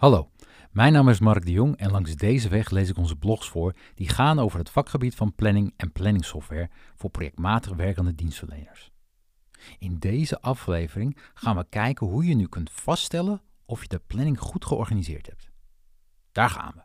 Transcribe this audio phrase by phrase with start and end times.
[0.00, 0.30] Hallo,
[0.70, 3.74] mijn naam is Mark de Jong en langs deze weg lees ik onze blogs voor
[3.94, 8.90] die gaan over het vakgebied van planning en planningsoftware voor projectmatig werkende dienstverleners.
[9.78, 14.38] In deze aflevering gaan we kijken hoe je nu kunt vaststellen of je de planning
[14.38, 15.50] goed georganiseerd hebt.
[16.32, 16.82] Daar gaan we.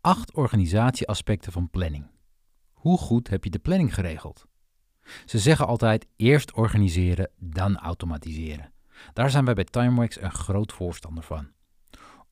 [0.00, 2.06] Acht organisatieaspecten van planning.
[2.72, 4.46] Hoe goed heb je de planning geregeld?
[5.24, 8.72] Ze zeggen altijd eerst organiseren, dan automatiseren.
[9.12, 11.58] Daar zijn wij bij TimeWax een groot voorstander van.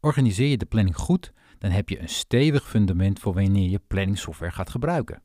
[0.01, 4.53] Organiseer je de planning goed, dan heb je een stevig fundament voor wanneer je planningsoftware
[4.53, 5.23] gaat gebruiken.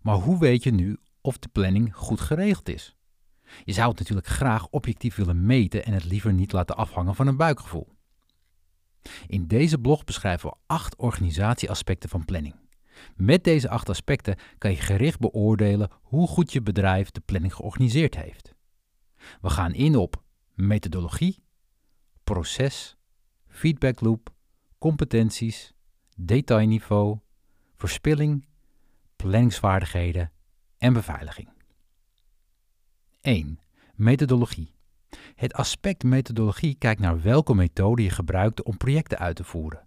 [0.00, 2.96] Maar hoe weet je nu of de planning goed geregeld is?
[3.64, 7.26] Je zou het natuurlijk graag objectief willen meten en het liever niet laten afhangen van
[7.26, 7.88] een buikgevoel.
[9.26, 12.54] In deze blog beschrijven we acht organisatieaspecten van planning.
[13.16, 18.16] Met deze acht aspecten kan je gericht beoordelen hoe goed je bedrijf de planning georganiseerd
[18.16, 18.54] heeft.
[19.40, 20.22] We gaan in op
[20.54, 21.44] methodologie,
[22.24, 22.96] proces,
[23.52, 24.32] feedback loop,
[24.78, 25.72] competenties,
[26.16, 27.18] detailniveau,
[27.76, 28.46] verspilling,
[29.16, 30.32] planningsvaardigheden
[30.78, 31.48] en beveiliging.
[33.20, 33.58] 1.
[33.94, 34.74] Methodologie.
[35.34, 39.86] Het aspect methodologie kijkt naar welke methode je gebruikt om projecten uit te voeren.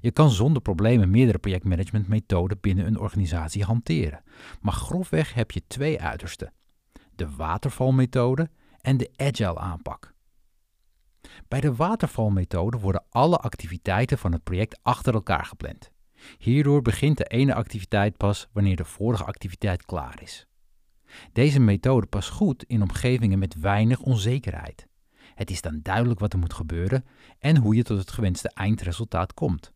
[0.00, 4.22] Je kan zonder problemen meerdere projectmanagementmethoden binnen een organisatie hanteren,
[4.60, 6.52] maar grofweg heb je twee uitersten:
[7.14, 8.50] de watervalmethode
[8.80, 10.14] en de agile aanpak.
[11.48, 15.90] Bij de watervalmethode worden alle activiteiten van het project achter elkaar gepland.
[16.38, 20.46] Hierdoor begint de ene activiteit pas wanneer de vorige activiteit klaar is.
[21.32, 24.86] Deze methode past goed in omgevingen met weinig onzekerheid.
[25.34, 27.04] Het is dan duidelijk wat er moet gebeuren
[27.38, 29.72] en hoe je tot het gewenste eindresultaat komt.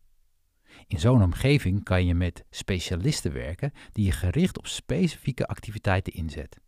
[0.87, 6.59] In zo'n omgeving kan je met specialisten werken die je gericht op specifieke activiteiten inzet.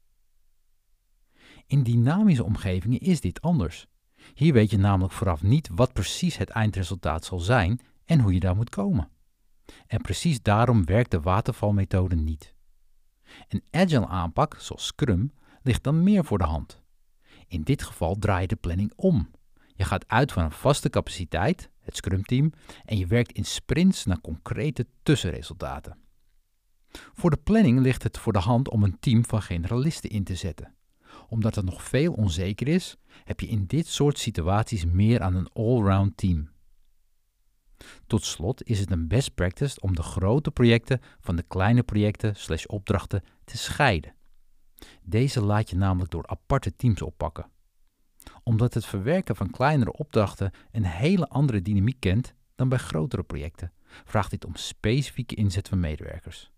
[1.68, 3.88] In dynamische omgevingen is dit anders.
[4.34, 8.40] Hier weet je namelijk vooraf niet wat precies het eindresultaat zal zijn en hoe je
[8.40, 9.10] daar moet komen.
[9.88, 12.54] En precies daarom werkt de watervalmethode niet.
[13.48, 16.82] Een agile aanpak, zoals Scrum, ligt dan meer voor de hand.
[17.48, 19.32] In dit geval draai je de planning om.
[19.76, 22.52] Je gaat uit van een vaste capaciteit, het Scrum-team,
[22.86, 25.98] en je werkt in sprints naar concrete tussenresultaten.
[26.92, 30.36] Voor de planning ligt het voor de hand om een team van generalisten in te
[30.36, 30.76] zetten
[31.34, 35.50] omdat er nog veel onzeker is, heb je in dit soort situaties meer aan een
[35.54, 36.50] all-round team.
[38.08, 42.36] Tot slot is het een best practice om de grote projecten van de kleine projecten
[42.36, 44.16] slash opdrachten te scheiden.
[45.02, 47.50] Deze laat je namelijk door aparte teams oppakken.
[48.44, 53.72] Omdat het verwerken van kleinere opdrachten een hele andere dynamiek kent dan bij grotere projecten,
[53.86, 56.53] vraagt dit om specifieke inzet van medewerkers.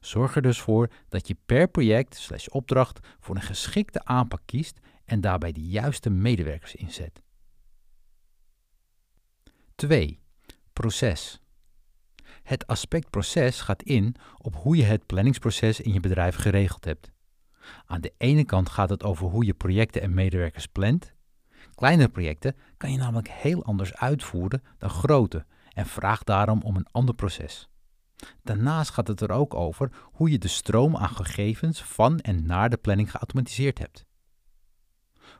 [0.00, 4.80] Zorg er dus voor dat je per project slash opdracht voor een geschikte aanpak kiest
[5.04, 7.22] en daarbij de juiste medewerkers inzet.
[9.74, 10.20] 2.
[10.72, 11.40] Proces.
[12.42, 17.12] Het aspect proces gaat in op hoe je het planningsproces in je bedrijf geregeld hebt.
[17.86, 21.14] Aan de ene kant gaat het over hoe je projecten en medewerkers plant.
[21.74, 26.88] Kleine projecten kan je namelijk heel anders uitvoeren dan grote en vraagt daarom om een
[26.90, 27.68] ander proces.
[28.42, 32.70] Daarnaast gaat het er ook over hoe je de stroom aan gegevens van en naar
[32.70, 34.04] de planning geautomatiseerd hebt.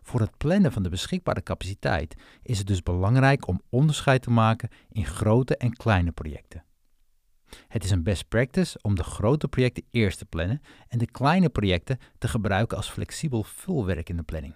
[0.02, 4.68] Voor het plannen van de beschikbare capaciteit is het dus belangrijk om onderscheid te maken
[4.88, 6.64] in grote en kleine projecten.
[7.68, 11.48] Het is een best practice om de grote projecten eerst te plannen en de kleine
[11.48, 14.54] projecten te gebruiken als flexibel vulwerk in de planning.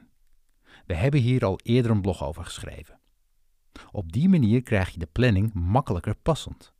[0.86, 3.00] We hebben hier al eerder een blog over geschreven.
[3.90, 6.72] Op die manier krijg je de planning makkelijker passend.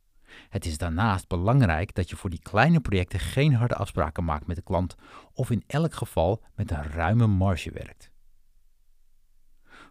[0.49, 4.55] Het is daarnaast belangrijk dat je voor die kleine projecten geen harde afspraken maakt met
[4.55, 4.95] de klant
[5.33, 8.11] of in elk geval met een ruime marge werkt.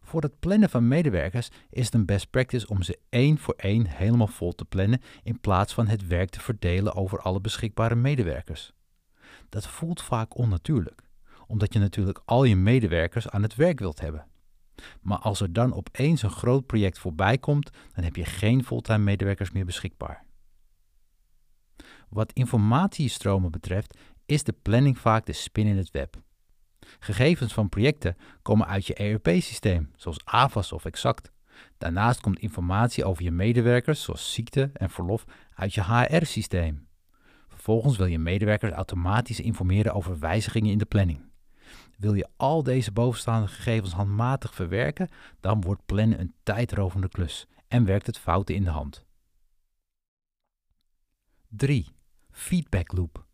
[0.09, 3.87] Voor het plannen van medewerkers is het een best practice om ze één voor één
[3.87, 8.73] helemaal vol te plannen in plaats van het werk te verdelen over alle beschikbare medewerkers.
[9.49, 11.03] Dat voelt vaak onnatuurlijk,
[11.47, 14.27] omdat je natuurlijk al je medewerkers aan het werk wilt hebben.
[15.01, 19.05] Maar als er dan opeens een groot project voorbij komt, dan heb je geen fulltime
[19.05, 20.25] medewerkers meer beschikbaar.
[22.09, 26.17] Wat informatiestromen betreft is de planning vaak de spin in het web.
[26.99, 31.33] Gegevens van projecten komen uit je ERP-systeem, zoals AVAS of Exact.
[31.79, 35.25] Daarnaast komt informatie over je medewerkers, zoals ziekte en verlof,
[35.55, 36.87] uit je HR-systeem.
[37.49, 41.21] Vervolgens wil je medewerkers automatisch informeren over wijzigingen in de planning.
[41.97, 45.09] Wil je al deze bovenstaande gegevens handmatig verwerken,
[45.41, 49.07] dan wordt plannen een tijdrovende klus en werkt het fouten in de hand.
[51.49, 51.97] 3.
[52.39, 53.25] Feedback loop.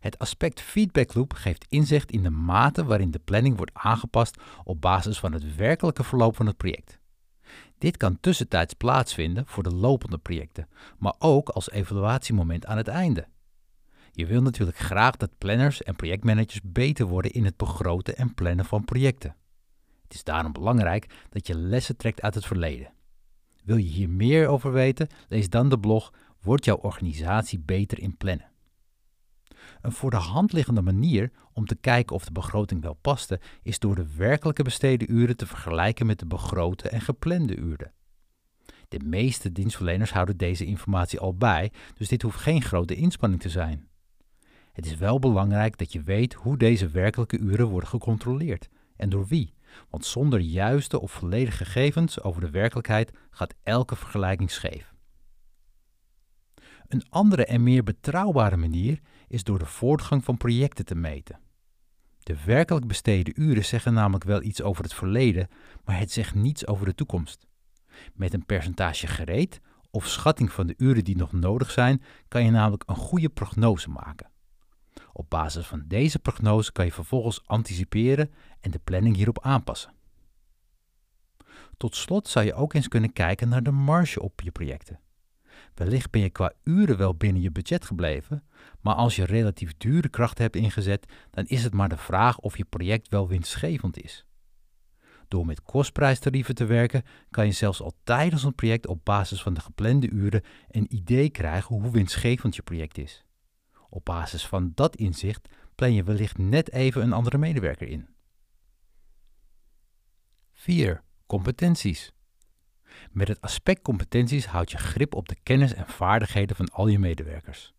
[0.00, 4.80] Het aspect feedback loop geeft inzicht in de mate waarin de planning wordt aangepast op
[4.80, 6.98] basis van het werkelijke verloop van het project.
[7.78, 13.28] Dit kan tussentijds plaatsvinden voor de lopende projecten, maar ook als evaluatiemoment aan het einde.
[14.12, 18.64] Je wil natuurlijk graag dat planners en projectmanagers beter worden in het begroten en plannen
[18.64, 19.36] van projecten.
[20.02, 22.92] Het is daarom belangrijk dat je lessen trekt uit het verleden.
[23.64, 25.08] Wil je hier meer over weten?
[25.28, 28.50] Lees dan de blog Wordt jouw organisatie beter in plannen?
[29.80, 33.78] Een voor de hand liggende manier om te kijken of de begroting wel paste, is
[33.78, 37.92] door de werkelijke besteden uren te vergelijken met de begrote en geplande uren.
[38.88, 43.48] De meeste dienstverleners houden deze informatie al bij, dus dit hoeft geen grote inspanning te
[43.48, 43.88] zijn.
[44.72, 49.26] Het is wel belangrijk dat je weet hoe deze werkelijke uren worden gecontroleerd en door
[49.26, 49.54] wie,
[49.90, 54.94] want zonder juiste of volledige gegevens over de werkelijkheid gaat elke vergelijking scheef.
[56.90, 61.40] Een andere en meer betrouwbare manier is door de voortgang van projecten te meten.
[62.18, 65.48] De werkelijk besteden uren zeggen namelijk wel iets over het verleden,
[65.84, 67.46] maar het zegt niets over de toekomst.
[68.14, 69.60] Met een percentage gereed
[69.90, 73.90] of schatting van de uren die nog nodig zijn, kan je namelijk een goede prognose
[73.90, 74.30] maken.
[75.12, 79.94] Op basis van deze prognose kan je vervolgens anticiperen en de planning hierop aanpassen.
[81.76, 85.00] Tot slot zou je ook eens kunnen kijken naar de marge op je projecten.
[85.74, 88.44] Wellicht ben je qua uren wel binnen je budget gebleven,
[88.80, 92.56] maar als je relatief dure krachten hebt ingezet, dan is het maar de vraag of
[92.56, 94.24] je project wel winstgevend is.
[95.28, 99.54] Door met kostprijstarieven te werken, kan je zelfs al tijdens een project op basis van
[99.54, 103.24] de geplande uren een idee krijgen hoe winstgevend je project is.
[103.88, 108.08] Op basis van dat inzicht plan je wellicht net even een andere medewerker in.
[110.52, 111.02] 4.
[111.26, 112.12] Competenties.
[113.10, 116.98] Met het aspect competenties houd je grip op de kennis en vaardigheden van al je
[116.98, 117.74] medewerkers.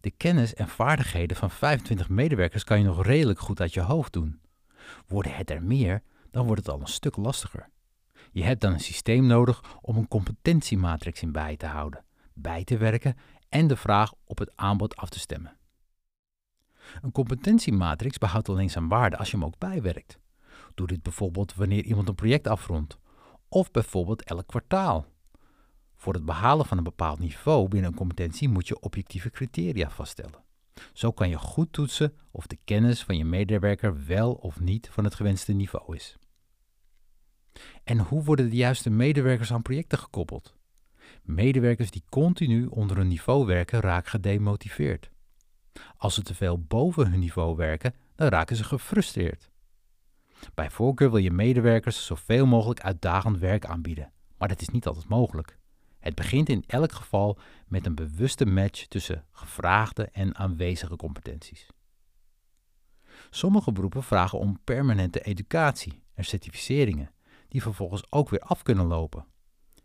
[0.00, 4.12] De kennis en vaardigheden van 25 medewerkers kan je nog redelijk goed uit je hoofd
[4.12, 4.40] doen.
[5.06, 7.70] Worden het er meer, dan wordt het al een stuk lastiger.
[8.32, 12.04] Je hebt dan een systeem nodig om een competentiematrix in bij te houden,
[12.34, 13.16] bij te werken
[13.48, 15.56] en de vraag op het aanbod af te stemmen.
[17.02, 20.18] Een competentiematrix behoudt alleen zijn waarde als je hem ook bijwerkt.
[20.74, 22.98] Doe dit bijvoorbeeld wanneer iemand een project afrondt,
[23.52, 25.06] of bijvoorbeeld elk kwartaal.
[25.96, 30.44] Voor het behalen van een bepaald niveau binnen een competentie moet je objectieve criteria vaststellen.
[30.92, 35.04] Zo kan je goed toetsen of de kennis van je medewerker wel of niet van
[35.04, 36.18] het gewenste niveau is.
[37.84, 40.54] En hoe worden de juiste medewerkers aan projecten gekoppeld?
[41.22, 45.10] Medewerkers die continu onder een niveau werken raken gedemotiveerd.
[45.96, 49.51] Als ze te veel boven hun niveau werken, dan raken ze gefrustreerd.
[50.54, 55.08] Bij voorkeur wil je medewerkers zoveel mogelijk uitdagend werk aanbieden, maar dat is niet altijd
[55.08, 55.58] mogelijk.
[55.98, 61.66] Het begint in elk geval met een bewuste match tussen gevraagde en aanwezige competenties.
[63.30, 67.10] Sommige beroepen vragen om permanente educatie en certificeringen,
[67.48, 69.26] die vervolgens ook weer af kunnen lopen.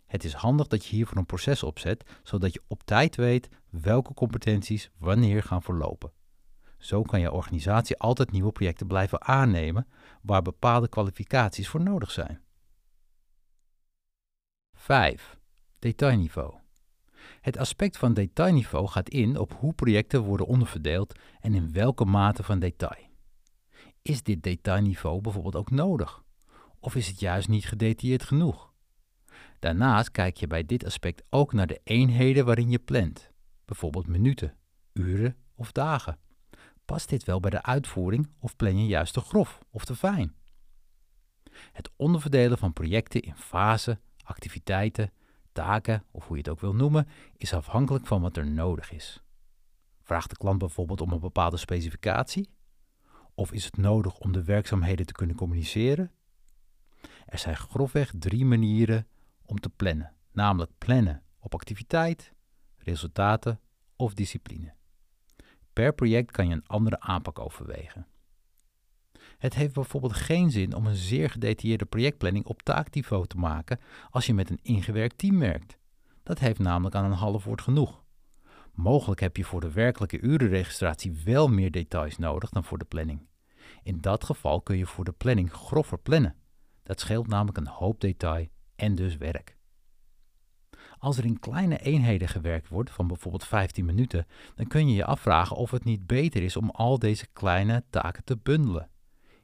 [0.05, 4.13] Het is handig dat je hiervoor een proces opzet, zodat je op tijd weet welke
[4.13, 6.11] competenties wanneer gaan verlopen.
[6.77, 9.87] Zo kan je organisatie altijd nieuwe projecten blijven aannemen
[10.21, 12.41] waar bepaalde kwalificaties voor nodig zijn.
[14.73, 15.37] 5.
[15.79, 16.53] Detailniveau.
[17.41, 22.43] Het aspect van detailniveau gaat in op hoe projecten worden onderverdeeld en in welke mate
[22.43, 23.05] van detail.
[24.01, 26.23] Is dit detailniveau bijvoorbeeld ook nodig?
[26.79, 28.73] Of is het juist niet gedetailleerd genoeg?
[29.59, 33.31] Daarnaast kijk je bij dit aspect ook naar de eenheden waarin je plant,
[33.65, 34.57] bijvoorbeeld minuten,
[34.93, 36.19] uren of dagen.
[36.87, 40.35] Past dit wel bij de uitvoering of plan je juist te grof of te fijn?
[41.71, 45.11] Het onderverdelen van projecten in fasen, activiteiten,
[45.51, 49.23] taken of hoe je het ook wil noemen, is afhankelijk van wat er nodig is.
[50.01, 52.49] Vraagt de klant bijvoorbeeld om een bepaalde specificatie?
[53.33, 56.11] Of is het nodig om de werkzaamheden te kunnen communiceren?
[57.25, 59.07] Er zijn grofweg drie manieren
[59.45, 62.33] om te plannen, namelijk plannen op activiteit,
[62.77, 63.59] resultaten
[63.95, 64.76] of discipline.
[65.77, 68.07] Per project kan je een andere aanpak overwegen.
[69.37, 73.79] Het heeft bijvoorbeeld geen zin om een zeer gedetailleerde projectplanning op taakniveau te maken
[74.09, 75.77] als je met een ingewerkt team werkt.
[76.23, 78.03] Dat heeft namelijk aan een half woord genoeg.
[78.73, 83.27] Mogelijk heb je voor de werkelijke urenregistratie wel meer details nodig dan voor de planning.
[83.83, 86.35] In dat geval kun je voor de planning grover plannen.
[86.83, 89.56] Dat scheelt namelijk een hoop detail en dus werk.
[90.99, 95.05] Als er in kleine eenheden gewerkt wordt, van bijvoorbeeld 15 minuten, dan kun je je
[95.05, 98.89] afvragen of het niet beter is om al deze kleine taken te bundelen.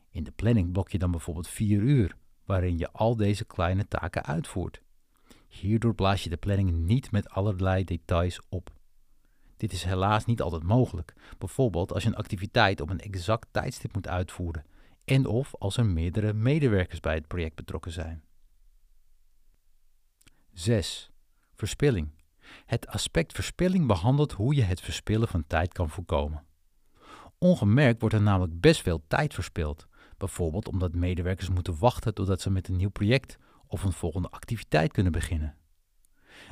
[0.09, 4.25] In de planning blok je dan bijvoorbeeld 4 uur, waarin je al deze kleine taken
[4.25, 4.81] uitvoert.
[5.47, 8.71] Hierdoor blaas je de planning niet met allerlei details op.
[9.57, 13.93] Dit is helaas niet altijd mogelijk, bijvoorbeeld als je een activiteit op een exact tijdstip
[13.93, 14.65] moet uitvoeren
[15.05, 18.23] en of als er meerdere medewerkers bij het project betrokken zijn.
[20.53, 21.12] 6.
[21.63, 22.11] Verspilling.
[22.65, 26.45] Het aspect verspilling behandelt hoe je het verspillen van tijd kan voorkomen.
[27.37, 32.49] Ongemerkt wordt er namelijk best veel tijd verspild, bijvoorbeeld omdat medewerkers moeten wachten totdat ze
[32.49, 35.55] met een nieuw project of een volgende activiteit kunnen beginnen.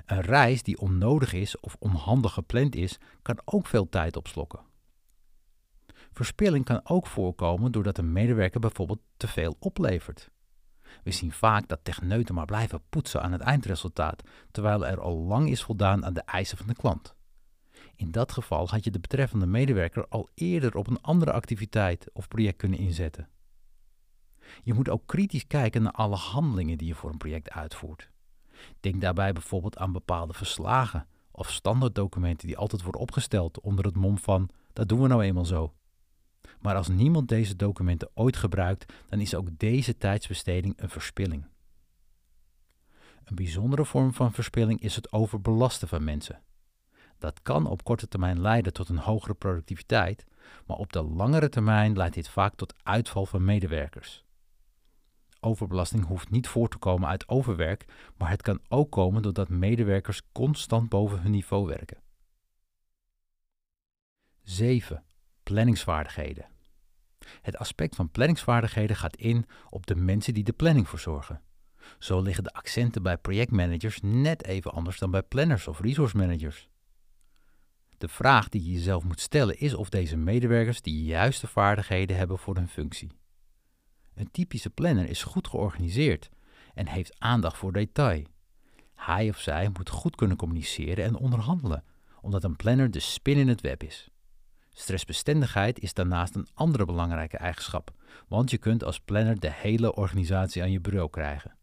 [0.05, 4.59] Een reis die onnodig is of onhandig gepland is, kan ook veel tijd opslokken.
[6.11, 10.31] Verspilling kan ook voorkomen doordat een medewerker bijvoorbeeld te veel oplevert.
[11.03, 15.49] We zien vaak dat techneuten maar blijven poetsen aan het eindresultaat, terwijl er al lang
[15.49, 17.15] is voldaan aan de eisen van de klant.
[17.95, 22.27] In dat geval had je de betreffende medewerker al eerder op een andere activiteit of
[22.27, 23.29] project kunnen inzetten.
[24.63, 28.09] Je moet ook kritisch kijken naar alle handelingen die je voor een project uitvoert.
[28.79, 34.17] Denk daarbij bijvoorbeeld aan bepaalde verslagen of standaarddocumenten die altijd worden opgesteld onder het mom
[34.17, 35.73] van dat doen we nou eenmaal zo.
[36.59, 41.45] Maar als niemand deze documenten ooit gebruikt, dan is ook deze tijdsbesteding een verspilling.
[43.23, 46.41] Een bijzondere vorm van verspilling is het overbelasten van mensen.
[47.17, 50.25] Dat kan op korte termijn leiden tot een hogere productiviteit,
[50.65, 54.25] maar op de langere termijn leidt dit vaak tot uitval van medewerkers.
[55.39, 57.85] Overbelasting hoeft niet voort te komen uit overwerk,
[58.17, 62.01] maar het kan ook komen doordat medewerkers constant boven hun niveau werken.
[64.43, 65.03] 7.
[65.43, 66.45] Planningsvaardigheden.
[67.41, 71.41] Het aspect van planningsvaardigheden gaat in op de mensen die de planning verzorgen.
[71.99, 76.69] Zo liggen de accenten bij projectmanagers net even anders dan bij planners of resource managers.
[77.97, 82.37] De vraag die je jezelf moet stellen is of deze medewerkers de juiste vaardigheden hebben
[82.37, 83.11] voor hun functie.
[84.13, 86.29] Een typische planner is goed georganiseerd
[86.73, 88.23] en heeft aandacht voor detail.
[88.95, 91.83] Hij of zij moet goed kunnen communiceren en onderhandelen,
[92.21, 94.10] omdat een planner de spin in het web is.
[94.81, 97.91] Stressbestendigheid is daarnaast een andere belangrijke eigenschap,
[98.27, 101.57] want je kunt als planner de hele organisatie aan je bureau krijgen.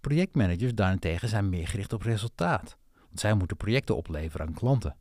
[0.00, 4.96] Projectmanagers daarentegen zijn meer gericht op resultaat, want zij moeten projecten opleveren aan klanten.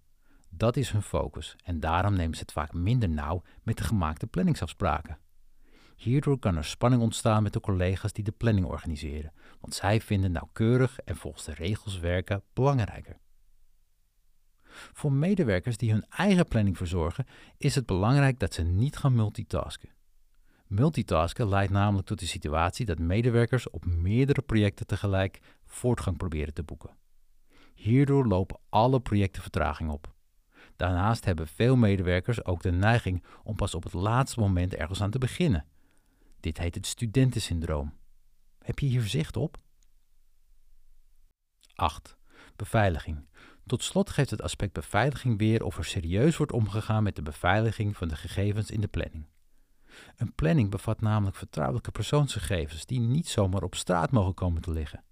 [0.50, 4.28] Dat is hun focus en daarom nemen ze het vaak minder nauw met de gemaakte
[4.28, 5.18] planningsafspraken.
[5.96, 10.32] Hierdoor kan er spanning ontstaan met de collega's die de planning organiseren, want zij vinden
[10.32, 13.18] nauwkeurig en volgens de regels werken belangrijker.
[14.94, 17.26] Voor medewerkers die hun eigen planning verzorgen,
[17.58, 19.90] is het belangrijk dat ze niet gaan multitasken.
[20.68, 26.64] Multitasken leidt namelijk tot de situatie dat medewerkers op meerdere projecten tegelijk voortgang proberen te
[26.64, 26.96] boeken.
[27.74, 30.14] Hierdoor lopen alle projecten vertraging op.
[30.76, 35.12] Daarnaast hebben veel medewerkers ook de neiging om pas op het laatste moment ergens aan
[35.12, 35.66] te beginnen.
[36.40, 37.94] Dit heet het studentensyndroom.
[38.60, 39.58] Heb je hier zicht op?
[41.76, 42.18] 8.
[42.56, 43.28] Beveiliging.
[43.68, 47.98] Tot slot geeft het aspect beveiliging weer of er serieus wordt omgegaan met de beveiliging
[47.98, 49.26] van de gegevens in de planning.
[50.18, 55.04] Een planning bevat namelijk vertrouwelijke persoonsgegevens die niet zomaar op straat mogen komen te liggen.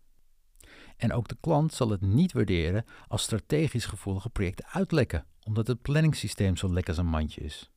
[0.97, 5.81] En ook de klant zal het niet waarderen als strategisch gevoelige projecten uitlekken, omdat het
[5.81, 7.71] planningssysteem zo lekker als een mandje is.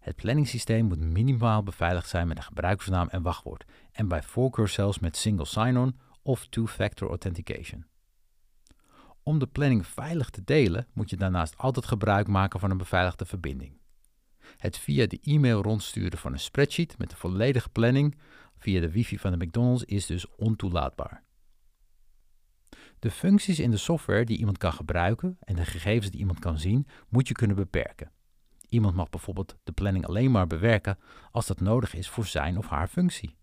[0.00, 4.98] Het planningssysteem moet minimaal beveiligd zijn met een gebruikersnaam en wachtwoord, en bij voorkeur zelfs
[4.98, 7.86] met single sign-on of two-factor authentication.
[9.24, 13.24] Om de planning veilig te delen, moet je daarnaast altijd gebruik maken van een beveiligde
[13.24, 13.78] verbinding.
[14.56, 18.18] Het via de e-mail rondsturen van een spreadsheet met de volledige planning
[18.56, 21.22] via de wifi van de McDonald's is dus ontoelaatbaar.
[22.98, 26.58] De functies in de software die iemand kan gebruiken en de gegevens die iemand kan
[26.58, 28.12] zien, moet je kunnen beperken.
[28.68, 30.98] Iemand mag bijvoorbeeld de planning alleen maar bewerken
[31.30, 33.36] als dat nodig is voor zijn of haar functie.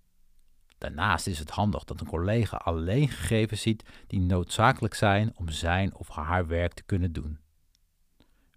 [0.81, 5.95] Daarnaast is het handig dat een collega alleen gegevens ziet die noodzakelijk zijn om zijn
[5.95, 7.39] of haar werk te kunnen doen.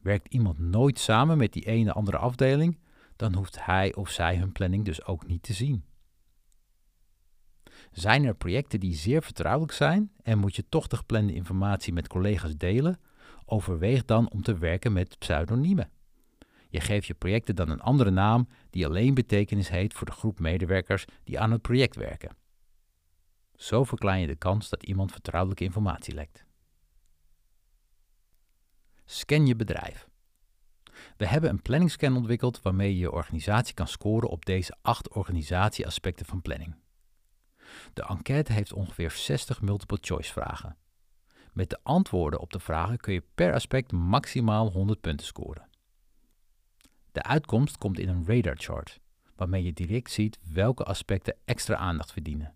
[0.00, 2.78] Werkt iemand nooit samen met die ene andere afdeling,
[3.16, 5.84] dan hoeft hij of zij hun planning dus ook niet te zien.
[7.90, 12.08] Zijn er projecten die zeer vertrouwelijk zijn en moet je toch de geplande informatie met
[12.08, 13.00] collega's delen?
[13.44, 15.90] Overweeg dan om te werken met pseudoniemen.
[16.74, 20.38] Je geeft je projecten dan een andere naam die alleen betekenis heeft voor de groep
[20.38, 22.36] medewerkers die aan het project werken.
[23.56, 26.44] Zo verklein je de kans dat iemand vertrouwelijke informatie lekt.
[29.04, 30.08] Scan je bedrijf.
[31.16, 36.26] We hebben een planningscan ontwikkeld waarmee je je organisatie kan scoren op deze acht organisatieaspecten
[36.26, 36.76] van planning.
[37.92, 40.76] De enquête heeft ongeveer 60 multiple choice vragen.
[41.52, 45.72] Met de antwoorden op de vragen kun je per aspect maximaal 100 punten scoren.
[47.14, 49.00] De uitkomst komt in een radar chart,
[49.36, 52.54] waarmee je direct ziet welke aspecten extra aandacht verdienen.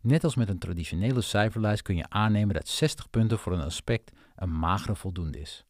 [0.00, 4.12] Net als met een traditionele cijferlijst kun je aannemen dat 60 punten voor een aspect
[4.34, 5.64] een magere voldoende is.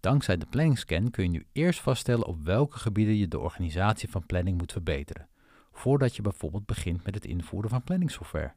[0.00, 4.26] Dankzij de planningscan kun je nu eerst vaststellen op welke gebieden je de organisatie van
[4.26, 5.28] planning moet verbeteren,
[5.72, 8.54] voordat je bijvoorbeeld begint met het invoeren van planningssoftware.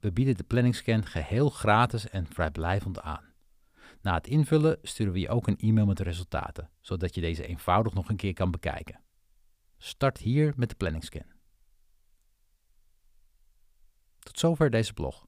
[0.00, 3.33] We bieden de planningscan geheel gratis en vrijblijvend aan.
[4.04, 7.46] Na het invullen sturen we je ook een e-mail met de resultaten, zodat je deze
[7.46, 9.00] eenvoudig nog een keer kan bekijken.
[9.78, 11.26] Start hier met de planningscan.
[14.18, 15.26] Tot zover deze blog.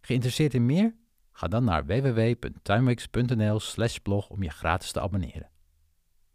[0.00, 0.94] Geïnteresseerd in meer?
[1.32, 5.50] Ga dan naar www.timewix.nl/blog om je gratis te abonneren.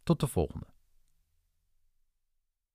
[0.03, 0.74] Tot de volgende.